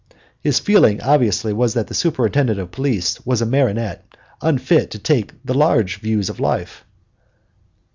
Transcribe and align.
His 0.39 0.57
feeling, 0.57 0.99
obviously, 0.99 1.53
was 1.53 1.75
that 1.75 1.85
the 1.85 1.93
Superintendent 1.93 2.59
of 2.59 2.71
Police 2.71 3.23
was 3.23 3.39
a 3.39 3.45
martinet, 3.45 4.03
unfit 4.41 4.89
to 4.89 4.97
take 4.97 5.31
large 5.47 5.99
views 5.99 6.27
of 6.27 6.39
life. 6.39 6.83